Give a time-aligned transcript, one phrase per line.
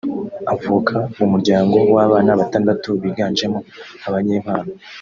[0.53, 3.59] Avuka mu muryango w’abana batandatu biganjemo
[4.07, 4.69] abanyempano